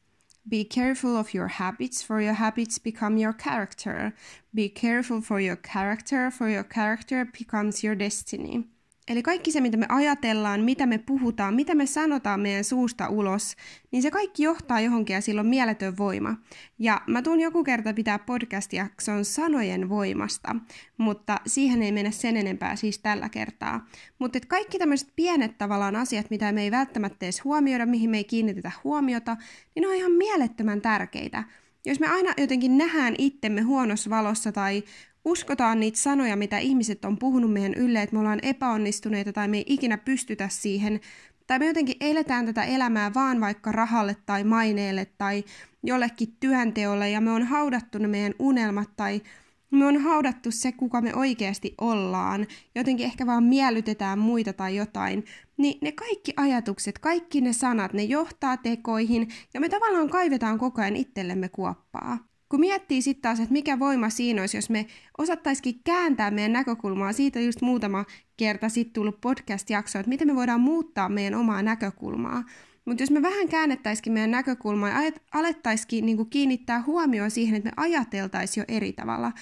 Be 0.46 0.64
careful 0.64 1.16
of 1.16 1.32
your 1.32 1.48
habits, 1.48 2.02
for 2.02 2.20
your 2.20 2.34
habits 2.34 2.78
become 2.78 3.16
your 3.16 3.32
character. 3.32 4.14
Be 4.54 4.68
careful 4.68 5.22
for 5.22 5.40
your 5.40 5.56
character, 5.56 6.30
for 6.30 6.48
your 6.48 6.64
character 6.64 7.24
becomes 7.24 7.82
your 7.82 7.94
destiny. 7.94 8.66
Eli 9.08 9.22
kaikki 9.22 9.52
se, 9.52 9.60
mitä 9.60 9.76
me 9.76 9.86
ajatellaan, 9.88 10.60
mitä 10.60 10.86
me 10.86 10.98
puhutaan, 10.98 11.54
mitä 11.54 11.74
me 11.74 11.86
sanotaan 11.86 12.40
meidän 12.40 12.64
suusta 12.64 13.08
ulos, 13.08 13.56
niin 13.90 14.02
se 14.02 14.10
kaikki 14.10 14.42
johtaa 14.42 14.80
johonkin 14.80 15.14
ja 15.14 15.20
sillä 15.20 15.40
on 15.40 15.46
mieletön 15.46 15.96
voima. 15.98 16.36
Ja 16.78 17.00
mä 17.06 17.22
tuun 17.22 17.40
joku 17.40 17.64
kerta 17.64 17.94
pitää 17.94 18.18
podcast-jakson 18.18 19.24
sanojen 19.24 19.88
voimasta, 19.88 20.56
mutta 20.98 21.40
siihen 21.46 21.82
ei 21.82 21.92
mennä 21.92 22.10
sen 22.10 22.36
enempää 22.36 22.76
siis 22.76 22.98
tällä 22.98 23.28
kertaa. 23.28 23.86
Mutta 24.18 24.38
kaikki 24.48 24.78
tämmöiset 24.78 25.08
pienet 25.16 25.58
tavallaan 25.58 25.96
asiat, 25.96 26.30
mitä 26.30 26.52
me 26.52 26.62
ei 26.62 26.70
välttämättä 26.70 27.26
edes 27.26 27.44
huomioida, 27.44 27.86
mihin 27.86 28.10
me 28.10 28.16
ei 28.16 28.24
kiinnitetä 28.24 28.70
huomiota, 28.84 29.36
niin 29.74 29.80
ne 29.80 29.88
on 29.88 29.94
ihan 29.94 30.12
mielettömän 30.12 30.80
tärkeitä. 30.80 31.44
Jos 31.86 32.00
me 32.00 32.06
aina 32.06 32.32
jotenkin 32.36 32.78
nähdään 32.78 33.14
itsemme 33.18 33.60
huonossa 33.60 34.10
valossa 34.10 34.52
tai 34.52 34.82
uskotaan 35.24 35.80
niitä 35.80 35.98
sanoja, 35.98 36.36
mitä 36.36 36.58
ihmiset 36.58 37.04
on 37.04 37.18
puhunut 37.18 37.52
meidän 37.52 37.74
ylle, 37.74 38.02
että 38.02 38.16
me 38.16 38.20
ollaan 38.20 38.38
epäonnistuneita 38.42 39.32
tai 39.32 39.48
me 39.48 39.56
ei 39.56 39.64
ikinä 39.66 39.98
pystytä 39.98 40.48
siihen, 40.48 41.00
tai 41.46 41.58
me 41.58 41.66
jotenkin 41.66 41.96
eletään 42.00 42.46
tätä 42.46 42.64
elämää 42.64 43.14
vaan 43.14 43.40
vaikka 43.40 43.72
rahalle 43.72 44.16
tai 44.26 44.44
maineelle 44.44 45.06
tai 45.18 45.44
jollekin 45.82 46.36
työnteolle 46.40 47.10
ja 47.10 47.20
me 47.20 47.30
on 47.30 47.42
haudattu 47.42 47.98
ne 47.98 48.08
meidän 48.08 48.34
unelmat 48.38 48.90
tai 48.96 49.22
me 49.70 49.86
on 49.86 49.98
haudattu 49.98 50.50
se, 50.50 50.72
kuka 50.72 51.00
me 51.00 51.14
oikeasti 51.14 51.74
ollaan, 51.80 52.46
jotenkin 52.74 53.06
ehkä 53.06 53.26
vaan 53.26 53.44
miellytetään 53.44 54.18
muita 54.18 54.52
tai 54.52 54.76
jotain, 54.76 55.24
niin 55.56 55.78
ne 55.80 55.92
kaikki 55.92 56.32
ajatukset, 56.36 56.98
kaikki 56.98 57.40
ne 57.40 57.52
sanat, 57.52 57.92
ne 57.92 58.02
johtaa 58.02 58.56
tekoihin 58.56 59.28
ja 59.54 59.60
me 59.60 59.68
tavallaan 59.68 60.10
kaivetaan 60.10 60.58
koko 60.58 60.82
ajan 60.82 60.96
itsellemme 60.96 61.48
kuoppaa. 61.48 62.33
Kun 62.54 62.60
miettii 62.60 63.02
sitten 63.02 63.22
taas, 63.22 63.40
että 63.40 63.52
mikä 63.52 63.78
voima 63.78 64.10
siinä 64.10 64.42
olisi, 64.42 64.56
jos 64.56 64.70
me 64.70 64.86
osattaisikin 65.18 65.80
kääntää 65.84 66.30
meidän 66.30 66.52
näkökulmaa, 66.52 67.12
siitä 67.12 67.40
just 67.40 67.60
muutama 67.60 68.04
kerta 68.36 68.68
sitten 68.68 68.92
tullut 68.92 69.20
podcast-jakso, 69.20 69.98
että 69.98 70.08
miten 70.08 70.28
me 70.28 70.34
voidaan 70.34 70.60
muuttaa 70.60 71.08
meidän 71.08 71.34
omaa 71.34 71.62
näkökulmaa. 71.62 72.44
Mutta 72.84 73.02
jos 73.02 73.10
me 73.10 73.22
vähän 73.22 73.48
käännettäisikin 73.48 74.12
meidän 74.12 74.30
näkökulmaa 74.30 74.88
ja 74.88 75.12
alettaisikin 75.32 76.06
niin 76.06 76.30
kiinnittää 76.30 76.82
huomioon 76.86 77.30
siihen, 77.30 77.56
että 77.56 77.68
me 77.68 77.72
ajateltaisiin 77.76 78.64
jo 78.68 78.76
eri 78.76 78.92
tavalla, 78.92 79.32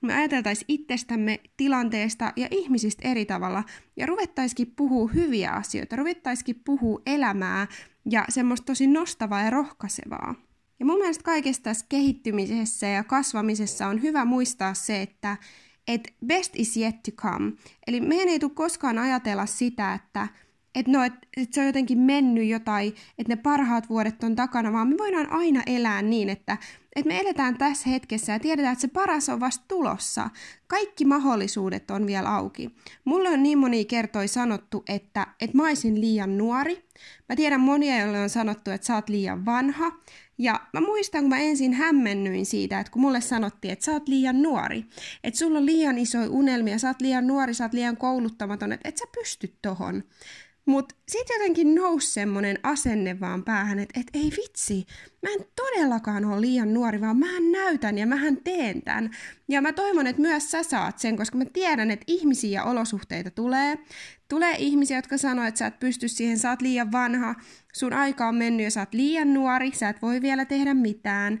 me 0.00 0.14
ajateltaisiin 0.14 0.66
itsestämme, 0.68 1.40
tilanteesta 1.56 2.32
ja 2.36 2.48
ihmisistä 2.50 3.08
eri 3.08 3.24
tavalla 3.24 3.64
ja 3.96 4.06
ruvettaisikin 4.06 4.72
puhua 4.76 5.10
hyviä 5.14 5.50
asioita, 5.50 5.96
ruvettaisikin 5.96 6.60
puhua 6.64 7.02
elämää 7.06 7.66
ja 8.10 8.24
semmoista 8.28 8.66
tosi 8.66 8.86
nostavaa 8.86 9.42
ja 9.42 9.50
rohkaisevaa. 9.50 10.49
Ja 10.80 10.86
mun 10.86 10.98
mielestä 10.98 11.24
kaikessa 11.24 11.62
tässä 11.62 11.86
kehittymisessä 11.88 12.86
ja 12.86 13.04
kasvamisessa 13.04 13.86
on 13.86 14.02
hyvä 14.02 14.24
muistaa 14.24 14.74
se, 14.74 15.02
että 15.02 15.36
et 15.88 16.14
best 16.26 16.52
is 16.56 16.76
yet 16.76 17.02
to 17.02 17.10
come. 17.10 17.52
Eli 17.86 18.00
meidän 18.00 18.28
ei 18.28 18.38
tule 18.38 18.50
koskaan 18.54 18.98
ajatella 18.98 19.46
sitä, 19.46 19.94
että 19.94 20.28
et 20.74 20.88
no, 20.88 21.04
et, 21.04 21.12
et 21.36 21.52
se 21.52 21.60
on 21.60 21.66
jotenkin 21.66 21.98
mennyt 21.98 22.48
jotain, 22.48 22.94
että 23.18 23.32
ne 23.32 23.36
parhaat 23.36 23.88
vuodet 23.88 24.24
on 24.24 24.36
takana, 24.36 24.72
vaan 24.72 24.88
me 24.88 24.98
voidaan 24.98 25.32
aina 25.32 25.62
elää 25.66 26.02
niin, 26.02 26.28
että 26.28 26.56
et 26.96 27.04
me 27.04 27.20
eletään 27.20 27.58
tässä 27.58 27.90
hetkessä 27.90 28.32
ja 28.32 28.40
tiedetään, 28.40 28.72
että 28.72 28.80
se 28.80 28.88
paras 28.88 29.28
on 29.28 29.40
vasta 29.40 29.64
tulossa. 29.68 30.30
Kaikki 30.66 31.04
mahdollisuudet 31.04 31.90
on 31.90 32.06
vielä 32.06 32.34
auki. 32.34 32.70
Mulle 33.04 33.28
on 33.28 33.42
niin 33.42 33.58
moni 33.58 33.84
kertoi 33.84 34.28
sanottu, 34.28 34.84
että, 34.88 35.26
että 35.40 35.56
mä 35.56 35.62
olisin 35.62 36.00
liian 36.00 36.38
nuori. 36.38 36.84
Mä 37.28 37.36
tiedän 37.36 37.60
monia, 37.60 38.00
joille 38.00 38.20
on 38.20 38.30
sanottu, 38.30 38.70
että 38.70 38.86
sä 38.86 38.94
oot 38.94 39.08
liian 39.08 39.46
vanha. 39.46 39.92
Ja 40.38 40.60
mä 40.72 40.80
muistan, 40.80 41.20
kun 41.20 41.28
mä 41.28 41.38
ensin 41.38 41.72
hämmennyin 41.72 42.46
siitä, 42.46 42.80
että 42.80 42.92
kun 42.92 43.02
mulle 43.02 43.20
sanottiin, 43.20 43.72
että 43.72 43.84
sä 43.84 43.92
oot 43.92 44.08
liian 44.08 44.42
nuori, 44.42 44.84
että 45.24 45.38
sulla 45.38 45.58
on 45.58 45.66
liian 45.66 45.98
isoja 45.98 46.30
unelmia, 46.30 46.78
sä 46.78 46.88
oot 46.88 47.00
liian 47.00 47.26
nuori, 47.26 47.54
sä 47.54 47.64
oot 47.64 47.72
liian 47.72 47.96
kouluttamaton, 47.96 48.72
että 48.72 48.88
et 48.88 48.96
sä 48.96 49.04
pysty 49.14 49.56
tohon. 49.62 50.02
Mutta 50.70 50.94
sitten 51.08 51.34
jotenkin 51.34 51.74
nousi 51.74 52.12
semmoinen 52.12 52.58
asenne 52.62 53.20
vaan 53.20 53.44
päähän, 53.44 53.78
että 53.78 54.00
et 54.00 54.06
ei 54.14 54.32
vitsi, 54.36 54.86
mä 55.22 55.28
en 55.32 55.44
todellakaan 55.56 56.24
ole 56.24 56.40
liian 56.40 56.74
nuori, 56.74 57.00
vaan 57.00 57.16
mähän 57.16 57.52
näytän 57.52 57.98
ja 57.98 58.06
mähän 58.06 58.36
teen 58.36 58.82
tämän. 58.82 59.10
Ja 59.48 59.62
mä 59.62 59.72
toivon, 59.72 60.06
että 60.06 60.22
myös 60.22 60.50
sä 60.50 60.62
saat 60.62 60.98
sen, 60.98 61.16
koska 61.16 61.38
mä 61.38 61.44
tiedän, 61.44 61.90
että 61.90 62.04
ihmisiä 62.06 62.60
ja 62.60 62.64
olosuhteita 62.64 63.30
tulee. 63.30 63.78
Tulee 64.28 64.54
ihmisiä, 64.58 64.98
jotka 64.98 65.18
sanoo, 65.18 65.44
että 65.44 65.58
sä 65.58 65.66
et 65.66 65.78
pysty 65.78 66.08
siihen, 66.08 66.38
sä 66.38 66.50
oot 66.50 66.62
liian 66.62 66.92
vanha, 66.92 67.34
sun 67.72 67.92
aika 67.92 68.28
on 68.28 68.34
mennyt 68.34 68.64
ja 68.64 68.70
sä 68.70 68.80
oot 68.80 68.94
liian 68.94 69.34
nuori, 69.34 69.70
sä 69.74 69.88
et 69.88 70.02
voi 70.02 70.22
vielä 70.22 70.44
tehdä 70.44 70.74
mitään. 70.74 71.38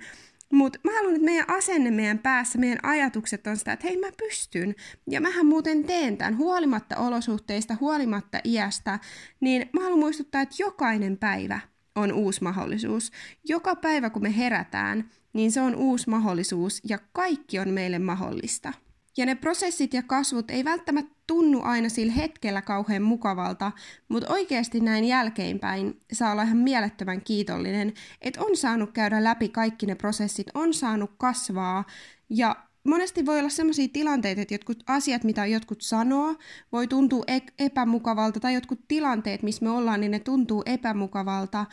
Mutta 0.52 0.78
mä 0.84 0.92
haluan, 0.94 1.14
että 1.14 1.24
meidän 1.24 1.50
asenne 1.50 1.90
meidän 1.90 2.18
päässä, 2.18 2.58
meidän 2.58 2.78
ajatukset 2.82 3.46
on 3.46 3.56
sitä, 3.56 3.72
että 3.72 3.86
hei 3.86 3.96
mä 3.96 4.12
pystyn. 4.16 4.74
Ja 5.10 5.20
mähän 5.20 5.46
muuten 5.46 5.84
teen 5.84 6.16
tämän 6.16 6.38
huolimatta 6.38 6.96
olosuhteista, 6.96 7.76
huolimatta 7.80 8.38
iästä. 8.44 8.98
Niin 9.40 9.70
mä 9.72 9.82
haluan 9.82 10.00
muistuttaa, 10.00 10.40
että 10.40 10.56
jokainen 10.58 11.16
päivä 11.16 11.60
on 11.96 12.12
uusi 12.12 12.42
mahdollisuus. 12.42 13.12
Joka 13.48 13.76
päivä 13.76 14.10
kun 14.10 14.22
me 14.22 14.36
herätään, 14.36 15.10
niin 15.32 15.52
se 15.52 15.60
on 15.60 15.74
uusi 15.74 16.10
mahdollisuus 16.10 16.80
ja 16.88 16.98
kaikki 17.12 17.58
on 17.58 17.68
meille 17.68 17.98
mahdollista. 17.98 18.72
Ja 19.16 19.26
ne 19.26 19.34
prosessit 19.34 19.94
ja 19.94 20.02
kasvut 20.02 20.50
ei 20.50 20.64
välttämättä 20.64 21.14
tunnu 21.26 21.60
aina 21.62 21.88
sillä 21.88 22.12
hetkellä 22.12 22.62
kauhean 22.62 23.02
mukavalta, 23.02 23.72
mutta 24.08 24.32
oikeasti 24.32 24.80
näin 24.80 25.04
jälkeenpäin 25.04 26.00
saa 26.12 26.32
olla 26.32 26.42
ihan 26.42 26.56
mielettömän 26.56 27.20
kiitollinen, 27.20 27.92
että 28.20 28.44
on 28.44 28.56
saanut 28.56 28.92
käydä 28.92 29.24
läpi 29.24 29.48
kaikki 29.48 29.86
ne 29.86 29.94
prosessit, 29.94 30.46
on 30.54 30.74
saanut 30.74 31.10
kasvaa. 31.18 31.84
Ja 32.30 32.56
monesti 32.84 33.26
voi 33.26 33.38
olla 33.38 33.48
sellaisia 33.48 33.88
tilanteita, 33.92 34.40
että 34.40 34.54
jotkut 34.54 34.82
asiat, 34.86 35.24
mitä 35.24 35.46
jotkut 35.46 35.80
sanoo, 35.82 36.34
voi 36.72 36.86
tuntua 36.86 37.24
e- 37.26 37.64
epämukavalta, 37.64 38.40
tai 38.40 38.54
jotkut 38.54 38.80
tilanteet, 38.88 39.42
missä 39.42 39.64
me 39.64 39.70
ollaan, 39.70 40.00
niin 40.00 40.10
ne 40.10 40.18
tuntuu 40.18 40.62
epämukavalta, 40.66 41.66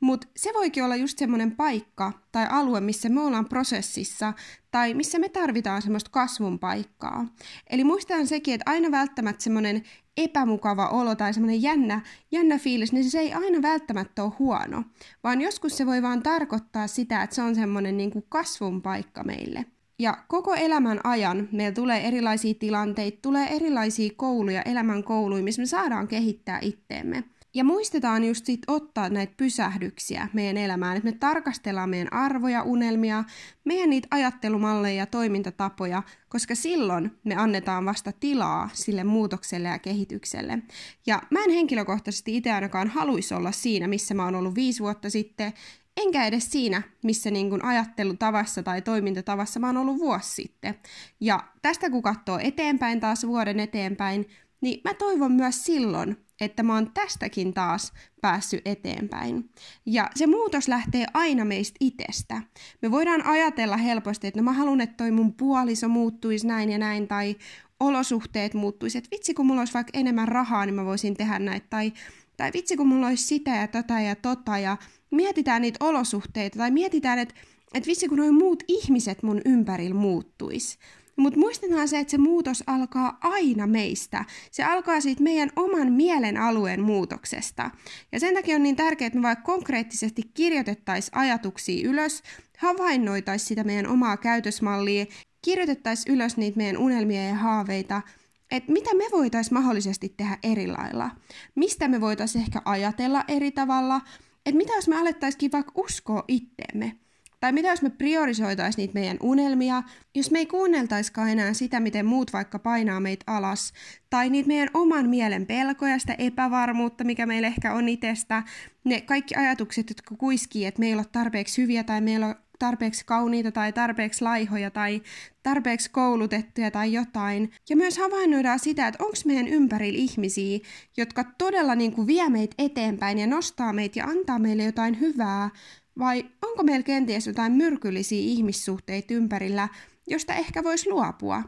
mutta 0.00 0.26
se 0.36 0.50
voikin 0.54 0.84
olla 0.84 0.96
just 0.96 1.18
semmoinen 1.18 1.56
paikka 1.56 2.12
tai 2.32 2.46
alue, 2.50 2.80
missä 2.80 3.08
me 3.08 3.20
ollaan 3.20 3.48
prosessissa 3.48 4.32
tai 4.70 4.94
missä 4.94 5.18
me 5.18 5.28
tarvitaan 5.28 5.82
semmoista 5.82 6.10
kasvun 6.10 6.58
paikkaa. 6.58 7.26
Eli 7.70 7.84
muistetaan 7.84 8.26
sekin, 8.26 8.54
että 8.54 8.70
aina 8.70 8.90
välttämättä 8.90 9.44
semmoinen 9.44 9.82
epämukava 10.16 10.88
olo 10.88 11.14
tai 11.14 11.34
semmoinen 11.34 11.62
jännä, 11.62 12.00
jännä 12.32 12.58
fiilis, 12.58 12.92
niin 12.92 13.10
se 13.10 13.18
ei 13.18 13.32
aina 13.32 13.62
välttämättä 13.62 14.24
ole 14.24 14.32
huono, 14.38 14.84
vaan 15.24 15.40
joskus 15.40 15.76
se 15.76 15.86
voi 15.86 16.02
vaan 16.02 16.22
tarkoittaa 16.22 16.86
sitä, 16.86 17.22
että 17.22 17.36
se 17.36 17.42
on 17.42 17.54
semmoinen 17.54 17.96
niin 17.96 18.10
kuin 18.10 18.24
kasvun 18.28 18.82
paikka 18.82 19.24
meille. 19.24 19.64
Ja 19.98 20.18
koko 20.28 20.54
elämän 20.54 21.00
ajan 21.04 21.48
meillä 21.52 21.74
tulee 21.74 22.08
erilaisia 22.08 22.54
tilanteita, 22.54 23.18
tulee 23.22 23.48
erilaisia 23.56 24.10
kouluja, 24.16 24.62
elämän 24.62 25.04
kouluja, 25.04 25.42
missä 25.42 25.62
me 25.62 25.66
saadaan 25.66 26.08
kehittää 26.08 26.58
itteemme. 26.62 27.24
Ja 27.54 27.64
muistetaan 27.64 28.24
just 28.24 28.46
sit 28.46 28.60
ottaa 28.66 29.08
näitä 29.08 29.34
pysähdyksiä 29.36 30.28
meidän 30.32 30.56
elämään, 30.56 30.96
että 30.96 31.10
me 31.10 31.16
tarkastellaan 31.20 31.90
meidän 31.90 32.12
arvoja, 32.12 32.62
unelmia, 32.62 33.24
meidän 33.64 33.90
niitä 33.90 34.08
ajattelumalleja 34.10 34.96
ja 34.96 35.06
toimintatapoja, 35.06 36.02
koska 36.28 36.54
silloin 36.54 37.10
me 37.24 37.34
annetaan 37.34 37.84
vasta 37.84 38.12
tilaa 38.12 38.70
sille 38.72 39.04
muutokselle 39.04 39.68
ja 39.68 39.78
kehitykselle. 39.78 40.58
Ja 41.06 41.22
mä 41.30 41.44
en 41.44 41.50
henkilökohtaisesti 41.50 42.36
itse 42.36 42.52
ainakaan 42.52 42.88
haluaisi 42.88 43.34
olla 43.34 43.52
siinä, 43.52 43.88
missä 43.88 44.14
mä 44.14 44.24
oon 44.24 44.34
ollut 44.34 44.54
viisi 44.54 44.80
vuotta 44.80 45.10
sitten, 45.10 45.52
enkä 45.96 46.26
edes 46.26 46.52
siinä, 46.52 46.82
missä 47.02 47.30
niin 47.30 47.50
kun 47.50 47.64
ajattelutavassa 47.64 48.62
tai 48.62 48.82
toimintatavassa 48.82 49.60
mä 49.60 49.66
oon 49.66 49.76
ollut 49.76 49.98
vuosi 49.98 50.34
sitten. 50.34 50.74
Ja 51.20 51.44
tästä 51.62 51.90
kun 51.90 52.02
katsoo 52.02 52.38
eteenpäin 52.42 53.00
taas 53.00 53.26
vuoden 53.26 53.60
eteenpäin, 53.60 54.26
niin 54.64 54.80
mä 54.84 54.94
toivon 54.94 55.32
myös 55.32 55.64
silloin, 55.64 56.16
että 56.40 56.62
mä 56.62 56.74
oon 56.74 56.90
tästäkin 56.94 57.54
taas 57.54 57.92
päässyt 58.20 58.62
eteenpäin. 58.64 59.50
Ja 59.86 60.10
se 60.14 60.26
muutos 60.26 60.68
lähtee 60.68 61.06
aina 61.14 61.44
meistä 61.44 61.76
itsestä. 61.80 62.42
Me 62.82 62.90
voidaan 62.90 63.26
ajatella 63.26 63.76
helposti, 63.76 64.26
että 64.26 64.40
no 64.40 64.44
mä 64.44 64.52
haluan, 64.52 64.80
että 64.80 64.96
toi 64.96 65.10
mun 65.10 65.34
puoliso 65.34 65.88
muuttuisi 65.88 66.46
näin 66.46 66.70
ja 66.70 66.78
näin, 66.78 67.08
tai 67.08 67.36
olosuhteet 67.80 68.54
muuttuisi, 68.54 68.98
että 68.98 69.10
vitsi 69.12 69.34
kun 69.34 69.46
mulla 69.46 69.60
olisi 69.60 69.74
vaikka 69.74 69.98
enemmän 69.98 70.28
rahaa, 70.28 70.66
niin 70.66 70.74
mä 70.74 70.84
voisin 70.84 71.16
tehdä 71.16 71.38
näitä, 71.38 71.66
tai, 71.70 71.92
tai 72.36 72.50
vitsi 72.54 72.76
kun 72.76 72.88
mulla 72.88 73.06
olisi 73.06 73.26
sitä 73.26 73.50
ja 73.50 73.68
tota 73.68 74.00
ja 74.00 74.16
tota, 74.16 74.58
ja 74.58 74.76
mietitään 75.10 75.62
niitä 75.62 75.84
olosuhteita, 75.84 76.58
tai 76.58 76.70
mietitään, 76.70 77.18
että 77.18 77.34
että 77.74 77.88
vitsi 77.88 78.08
kun 78.08 78.18
noin 78.18 78.34
muut 78.34 78.62
ihmiset 78.68 79.22
mun 79.22 79.40
ympärillä 79.44 79.94
muuttuis. 79.94 80.78
Mutta 81.16 81.40
muistetaan 81.40 81.88
se, 81.88 81.98
että 81.98 82.10
se 82.10 82.18
muutos 82.18 82.64
alkaa 82.66 83.18
aina 83.20 83.66
meistä. 83.66 84.24
Se 84.50 84.64
alkaa 84.64 85.00
siitä 85.00 85.22
meidän 85.22 85.50
oman 85.56 85.92
mielen 85.92 86.36
alueen 86.36 86.82
muutoksesta. 86.82 87.70
Ja 88.12 88.20
sen 88.20 88.34
takia 88.34 88.56
on 88.56 88.62
niin 88.62 88.76
tärkeää, 88.76 89.06
että 89.06 89.18
me 89.18 89.22
vaikka 89.22 89.44
konkreettisesti 89.44 90.22
kirjoitettaisiin 90.34 91.18
ajatuksia 91.18 91.88
ylös, 91.88 92.22
havainnoitaisiin 92.58 93.48
sitä 93.48 93.64
meidän 93.64 93.86
omaa 93.86 94.16
käytösmallia, 94.16 95.06
kirjoitettaisiin 95.42 96.14
ylös 96.14 96.36
niitä 96.36 96.56
meidän 96.56 96.76
unelmia 96.76 97.24
ja 97.24 97.34
haaveita, 97.34 98.02
että 98.50 98.72
mitä 98.72 98.94
me 98.94 99.04
voitaisiin 99.12 99.54
mahdollisesti 99.54 100.14
tehdä 100.16 100.38
eri 100.42 100.66
lailla. 100.66 101.10
Mistä 101.54 101.88
me 101.88 102.00
voitaisiin 102.00 102.42
ehkä 102.42 102.62
ajatella 102.64 103.24
eri 103.28 103.50
tavalla, 103.50 104.00
että 104.46 104.58
mitä 104.58 104.72
jos 104.72 104.88
me 104.88 104.96
alettaisikin 104.96 105.52
vaikka 105.52 105.72
uskoa 105.74 106.24
itteemme. 106.28 107.03
Tai 107.44 107.52
mitä 107.52 107.68
jos 107.68 107.82
me 107.82 107.90
priorisoitaisiin 107.90 108.82
niitä 108.82 108.94
meidän 108.94 109.16
unelmia, 109.22 109.82
jos 110.14 110.30
me 110.30 110.38
ei 110.38 110.46
kuunneltaiskaan 110.46 111.28
enää 111.28 111.54
sitä, 111.54 111.80
miten 111.80 112.06
muut 112.06 112.32
vaikka 112.32 112.58
painaa 112.58 113.00
meitä 113.00 113.24
alas, 113.26 113.72
tai 114.10 114.30
niitä 114.30 114.48
meidän 114.48 114.68
oman 114.74 115.08
mielen 115.08 115.46
pelkoja, 115.46 115.98
sitä 115.98 116.14
epävarmuutta, 116.18 117.04
mikä 117.04 117.26
meillä 117.26 117.48
ehkä 117.48 117.74
on 117.74 117.88
itsestä, 117.88 118.42
ne 118.84 119.00
kaikki 119.00 119.34
ajatukset, 119.36 119.90
jotka 119.90 120.16
kuiskii, 120.16 120.64
että 120.64 120.80
me 120.80 120.86
ei 120.86 120.94
ole 120.94 121.04
tarpeeksi 121.12 121.62
hyviä 121.62 121.84
tai 121.84 122.00
meillä 122.00 122.26
on 122.26 122.34
tarpeeksi 122.58 123.06
kauniita 123.06 123.52
tai 123.52 123.72
tarpeeksi 123.72 124.24
laihoja 124.24 124.70
tai 124.70 125.02
tarpeeksi 125.42 125.90
koulutettuja 125.90 126.70
tai 126.70 126.92
jotain. 126.92 127.52
Ja 127.70 127.76
myös 127.76 127.98
havainnoidaan 127.98 128.58
sitä, 128.58 128.86
että 128.86 129.04
onko 129.04 129.16
meidän 129.24 129.48
ympärillä 129.48 129.98
ihmisiä, 129.98 130.58
jotka 130.96 131.24
todella 131.24 131.74
niin 131.74 131.92
kuin 131.92 132.06
vie 132.06 132.28
meitä 132.28 132.54
eteenpäin 132.58 133.18
ja 133.18 133.26
nostaa 133.26 133.72
meitä 133.72 133.98
ja 133.98 134.04
antaa 134.04 134.38
meille 134.38 134.64
jotain 134.64 135.00
hyvää, 135.00 135.50
vai 135.98 136.24
onko 136.42 136.62
meillä 136.62 136.82
kenties 136.82 137.26
jotain 137.26 137.52
myrkyllisiä 137.52 138.18
ihmissuhteita 138.18 139.14
ympärillä, 139.14 139.68
josta 140.06 140.34
ehkä 140.34 140.64
voisi 140.64 140.90
luopua. 140.90 141.42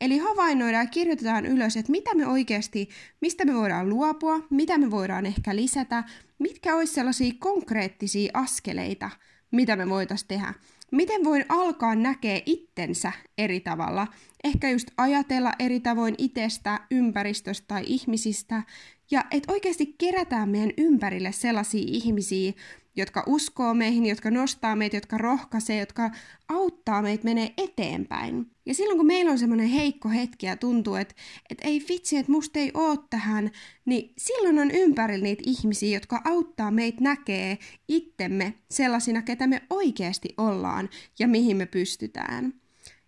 Eli 0.00 0.18
havainnoidaan 0.18 0.84
ja 0.84 0.90
kirjoitetaan 0.90 1.46
ylös, 1.46 1.76
että 1.76 1.92
mitä 1.92 2.14
me 2.14 2.26
oikeasti, 2.26 2.88
mistä 3.20 3.44
me 3.44 3.54
voidaan 3.54 3.88
luopua, 3.88 4.40
mitä 4.50 4.78
me 4.78 4.90
voidaan 4.90 5.26
ehkä 5.26 5.56
lisätä, 5.56 6.04
mitkä 6.38 6.76
olisi 6.76 6.94
sellaisia 6.94 7.32
konkreettisia 7.38 8.30
askeleita, 8.34 9.10
mitä 9.50 9.76
me 9.76 9.88
voitaisiin 9.88 10.28
tehdä. 10.28 10.54
Miten 10.92 11.24
voin 11.24 11.44
alkaa 11.48 11.94
näkeä 11.94 12.40
itsensä 12.46 13.12
eri 13.38 13.60
tavalla, 13.60 14.06
ehkä 14.44 14.70
just 14.70 14.90
ajatella 14.96 15.52
eri 15.58 15.80
tavoin 15.80 16.14
itsestä, 16.18 16.80
ympäristöstä 16.90 17.64
tai 17.68 17.82
ihmisistä, 17.86 18.62
ja 19.10 19.24
että 19.30 19.52
oikeasti 19.52 19.94
kerätään 19.98 20.48
meidän 20.48 20.72
ympärille 20.76 21.32
sellaisia 21.32 21.84
ihmisiä, 21.86 22.52
jotka 22.98 23.22
uskoo 23.26 23.74
meihin, 23.74 24.06
jotka 24.06 24.30
nostaa 24.30 24.76
meitä, 24.76 24.96
jotka 24.96 25.18
rohkaisee, 25.18 25.78
jotka 25.78 26.10
auttaa 26.48 27.02
meitä 27.02 27.24
menee 27.24 27.52
eteenpäin. 27.56 28.50
Ja 28.66 28.74
silloin 28.74 28.98
kun 28.98 29.06
meillä 29.06 29.30
on 29.30 29.38
semmoinen 29.38 29.68
heikko 29.68 30.08
hetki 30.08 30.46
ja 30.46 30.56
tuntuu, 30.56 30.94
että, 30.94 31.14
että 31.50 31.68
ei 31.68 31.84
vitsi, 31.88 32.16
että 32.16 32.32
musta 32.32 32.58
ei 32.58 32.70
oo 32.74 32.96
tähän, 32.96 33.50
niin 33.84 34.12
silloin 34.18 34.58
on 34.58 34.70
ympärillä 34.70 35.22
niitä 35.22 35.42
ihmisiä, 35.46 35.96
jotka 35.96 36.20
auttaa 36.24 36.70
meitä 36.70 37.00
näkee 37.00 37.58
itsemme 37.88 38.54
sellaisina, 38.70 39.22
ketä 39.22 39.46
me 39.46 39.62
oikeasti 39.70 40.28
ollaan 40.36 40.88
ja 41.18 41.28
mihin 41.28 41.56
me 41.56 41.66
pystytään. 41.66 42.54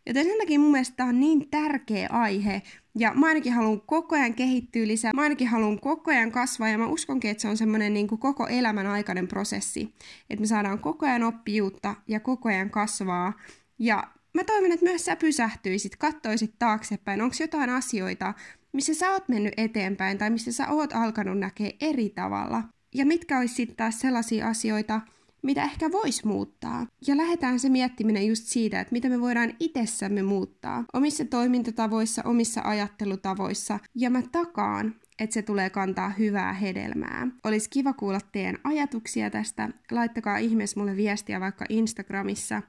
Joten 0.06 0.24
sen 0.24 0.38
takia 0.38 0.58
mun 0.58 0.70
mielestä 0.70 0.96
tämä 0.96 1.08
on 1.08 1.20
niin 1.20 1.50
tärkeä 1.50 2.08
aihe, 2.10 2.62
ja 2.98 3.14
mä 3.14 3.26
ainakin 3.26 3.52
haluan 3.52 3.80
koko 3.80 4.16
ajan 4.16 4.34
kehittyä 4.34 4.86
lisää, 4.86 5.12
mä 5.14 5.22
ainakin 5.22 5.48
haluan 5.48 5.80
koko 5.80 6.10
ajan 6.10 6.32
kasvaa, 6.32 6.68
ja 6.68 6.78
mä 6.78 6.86
uskonkin, 6.86 7.30
että 7.30 7.40
se 7.40 7.48
on 7.48 7.56
semmoinen 7.56 7.94
niin 7.94 8.08
koko 8.08 8.46
elämän 8.46 8.86
aikainen 8.86 9.28
prosessi, 9.28 9.94
että 10.30 10.40
me 10.40 10.46
saadaan 10.46 10.78
koko 10.78 11.06
ajan 11.06 11.22
oppijuutta 11.22 11.94
ja 12.08 12.20
koko 12.20 12.48
ajan 12.48 12.70
kasvaa, 12.70 13.32
ja 13.78 14.04
mä 14.34 14.44
toivon, 14.44 14.72
että 14.72 14.86
myös 14.86 15.04
sä 15.04 15.16
pysähtyisit, 15.16 15.96
kattoisit 15.96 16.54
taaksepäin, 16.58 17.22
onko 17.22 17.36
jotain 17.40 17.70
asioita, 17.70 18.34
missä 18.72 18.94
sä 18.94 19.10
oot 19.10 19.28
mennyt 19.28 19.54
eteenpäin, 19.56 20.18
tai 20.18 20.30
missä 20.30 20.52
sä 20.52 20.68
oot 20.68 20.92
alkanut 20.92 21.38
näkeä 21.38 21.70
eri 21.80 22.10
tavalla, 22.10 22.62
ja 22.94 23.06
mitkä 23.06 23.38
olisi 23.38 23.54
sitten 23.54 23.76
taas 23.76 24.00
sellaisia 24.00 24.48
asioita, 24.48 25.00
mitä 25.42 25.62
ehkä 25.62 25.92
voisi 25.92 26.26
muuttaa. 26.26 26.86
Ja 27.06 27.16
lähdetään 27.16 27.60
se 27.60 27.68
miettiminen 27.68 28.26
just 28.26 28.44
siitä, 28.44 28.80
että 28.80 28.92
mitä 28.92 29.08
me 29.08 29.20
voidaan 29.20 29.52
itsessämme 29.60 30.22
muuttaa 30.22 30.84
omissa 30.92 31.24
toimintatavoissa, 31.24 32.22
omissa 32.24 32.60
ajattelutavoissa. 32.64 33.78
Ja 33.94 34.10
mä 34.10 34.22
takaan, 34.32 34.94
että 35.18 35.34
se 35.34 35.42
tulee 35.42 35.70
kantaa 35.70 36.10
hyvää 36.10 36.52
hedelmää. 36.52 37.28
Olisi 37.44 37.70
kiva 37.70 37.92
kuulla 37.92 38.20
teidän 38.32 38.58
ajatuksia 38.64 39.30
tästä. 39.30 39.68
Laittakaa 39.90 40.38
ihmeessä 40.38 40.80
mulle 40.80 40.96
viestiä 40.96 41.40
vaikka 41.40 41.64
Instagramissa, 41.68 42.62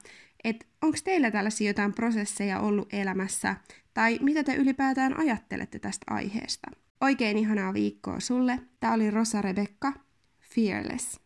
että 0.43 0.65
onko 0.81 0.97
teillä 1.03 1.31
tällaisia 1.31 1.69
jotain 1.69 1.93
prosesseja 1.93 2.59
ollut 2.59 2.93
elämässä, 2.93 3.55
tai 3.93 4.19
mitä 4.21 4.43
te 4.43 4.55
ylipäätään 4.55 5.19
ajattelette 5.19 5.79
tästä 5.79 6.13
aiheesta. 6.13 6.67
Oikein 7.01 7.37
ihanaa 7.37 7.73
viikkoa 7.73 8.19
sulle. 8.19 8.59
Tämä 8.79 8.93
oli 8.93 9.11
Rosa 9.11 9.41
Rebekka, 9.41 9.93
Fearless. 10.55 11.20